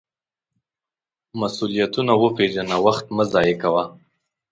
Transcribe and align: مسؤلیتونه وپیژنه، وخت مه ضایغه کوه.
مسؤلیتونه 1.39 2.13
وپیژنه، 2.23 2.75
وخت 2.85 3.05
مه 3.15 3.23
ضایغه 3.33 3.57
کوه. 3.61 3.83